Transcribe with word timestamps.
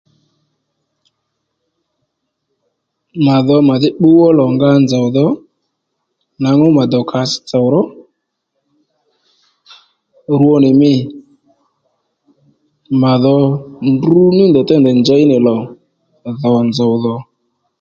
Mà 3.25 3.35
dho 3.47 3.57
mà 3.67 3.75
dhí 3.81 3.89
pbúw 3.95 4.17
ó 4.27 4.29
lò 4.37 4.45
nga 4.55 4.69
nzòw 4.83 5.05
dhò 5.15 5.25
nwǎngú 6.41 6.67
mà 6.77 6.83
dòw 6.91 7.03
kass 7.11 7.31
tsò 7.47 7.59
ró 7.73 7.81
rwo 10.39 10.53
nì 10.63 10.69
mî 10.81 10.93
mà 13.01 13.11
dho 13.23 13.35
ndruní 13.91 14.43
ndèy 14.49 14.65
déy 14.67 14.79
ndèy 14.81 14.97
njěy 14.99 15.23
nì 15.29 15.37
lò 15.47 15.55
dhò 16.41 16.51
nzòw 16.69 16.93
dhò 17.03 17.15